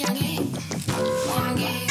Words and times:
향해 0.00 0.38
향해 1.34 1.86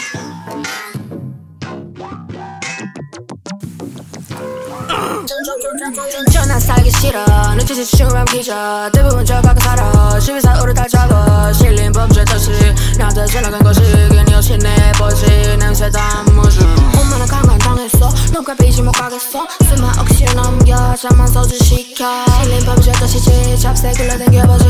전화 6.32 6.59
살기 6.59 6.92
싫어 6.92 7.25
눈치채 7.55 7.83
춤만 7.83 8.25
기죠 8.25 8.54
대부분 8.93 9.25
저 9.25 9.41
밖에 9.41 9.59
살아 9.61 10.20
시비사우를 10.20 10.73
다 10.73 10.86
잡아 10.88 11.52
실린 11.54 11.92
범죄 11.92 12.24
다시 12.24 12.52
나한테 12.98 13.26
지나간 13.26 13.64
것이 13.64 13.82
괜히 14.12 14.34
없이 14.34 14.58
내버지 14.58 15.58
냄새 15.58 15.90
단무지 15.90 16.60
엄마는 17.00 17.26
강간 17.28 17.58
당했어 17.58 18.10
눈가 18.32 18.54
삐지 18.56 18.82
못 18.82 18.92
가겠어 18.92 19.48
수만 19.68 19.98
억지로 20.00 20.34
넘겨 20.34 20.96
잠만 20.96 21.28
소주시켜 21.28 22.26
실린 22.44 22.66
범죄 22.66 22.92
다시지 22.92 23.58
잡새 23.60 23.92
굴러댕겨버지 23.94 24.69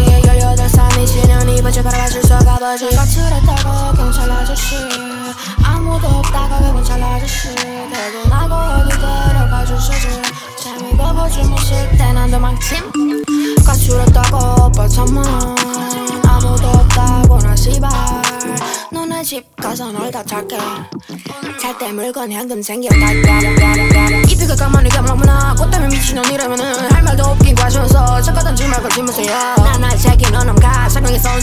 바라봐줄 2.49 2.91
수가 2.91 3.03
버지 3.03 3.15
가출했다고 3.15 3.93
경찰 3.95 4.31
아저씨. 4.31 4.75
아무도 5.63 6.07
없다고 6.07 6.65
왜 6.65 6.71
경찰 6.71 7.01
아저씨. 7.03 7.55
대도 7.55 8.27
나고 8.27 8.55
어디 8.55 8.89
데려가 8.89 9.65
주시지. 9.65 10.21
재미가 10.57 11.13
보지 11.13 11.43
못실 11.43 11.97
때난 11.97 12.31
도망침. 12.31 12.91
가출했다고 13.65 14.71
참아 14.87 15.55
아무도 16.27 16.67
없다고 16.69 17.39
나 17.39 17.55
씨발. 17.55 17.89
너네 18.91 19.23
집 19.23 19.55
가서 19.55 19.91
놀다 19.91 20.23
잘게. 20.23 20.57
잘때 21.61 21.91
물건 21.91 22.31
현금 22.31 22.61
챙겨갈게 22.61 24.23
이피가 24.29 24.55
가만히 24.55 24.89
가만구나 24.89 25.53
꽃 25.55 25.69
때문에 25.69 25.93
미친 25.93 26.15
놈이라면은 26.15 26.91
할 26.91 27.03
말도 27.03 27.23
없긴 27.23 27.53
과셔서 27.53 28.21
말고 28.69 28.87
지무세요 28.89 29.27
나날 29.57 29.65
새긴 29.65 29.68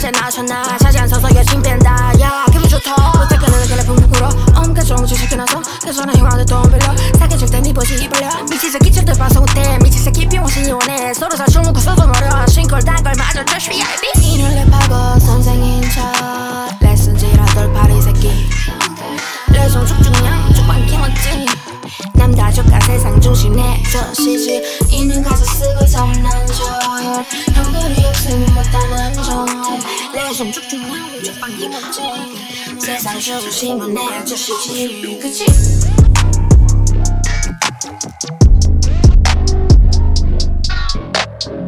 나셨나? 0.05 0.77
차지 0.79 0.99
않서서 0.99 1.35
여친 1.35 1.63
뺀다. 1.63 2.13
야 2.21 2.45
기분 2.53 2.69
좋다. 2.69 2.95
어떻게는 2.95 3.67
그래 3.67 3.85
붕붕 3.85 4.11
불어 4.11 4.29
엄가 4.55 4.83
정지 4.83 5.15
시켜놔서 5.17 5.63
계속나 5.85 6.13
형한테 6.13 6.45
돈 6.45 6.63
빌려. 6.65 6.95
사기칠 7.19 7.49
땐네 7.49 7.73
버시 7.73 7.95
입을려. 7.95 8.29
미친 8.51 8.71
새끼 8.71 8.93
칠때 8.93 9.15
방송 9.15 9.45
때 9.47 9.79
미친 9.83 10.05
새끼 10.05 10.29
비용신 10.29 10.67
이 10.67 10.71
원해. 10.71 11.15
서로 11.15 11.35
살술 11.35 11.63
먹고 11.63 11.81
써도 11.81 12.07
머려. 12.07 12.47
신걸 12.47 12.83
단걸 12.83 13.15
맞아 13.17 13.45
just 13.47 13.71
VIP 13.71 14.35
이를 14.35 14.51
랩하고 14.51 15.19
선생인 15.19 15.83
척. 15.91 16.13
레슨 16.81 17.17
지라 17.17 17.45
돌파리 17.47 18.01
새끼. 18.03 18.49
레송 19.49 19.85
쭉쭉냥 19.87 20.53
쭉방 20.55 20.87
김었지 20.87 21.47
남다조가 22.15 22.81
세상 22.81 23.21
중심에. 23.21 23.83
저시지 23.91 24.63
있는 24.91 25.23
가사 25.23 25.45
쓰고 25.45 25.87
서운한 25.87 26.47
척 26.47 27.25
형들이 27.55 28.05
없으면 28.05 28.55
못하는 28.55 29.15
척 29.15 29.47
웃음 30.37 30.53
쭉쭉 30.53 30.79
나오고 30.83 31.23
쭉빵이 31.23 31.67
먹지 31.67 32.01
세상 32.79 33.19
쇼주심은 33.19 33.95
내 33.95 34.03
아저씨지. 34.03 35.19
그치? 35.19 35.47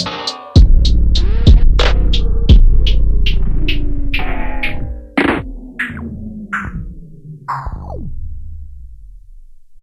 you 0.04 0.17